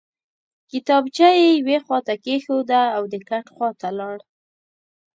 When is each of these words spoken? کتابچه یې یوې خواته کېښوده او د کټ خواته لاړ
کتابچه 0.71 1.27
یې 1.39 1.47
یوې 1.59 1.77
خواته 1.85 2.13
کېښوده 2.23 2.81
او 2.95 3.03
د 3.11 3.15
کټ 3.29 3.45
خواته 3.55 3.89
لاړ 3.99 4.17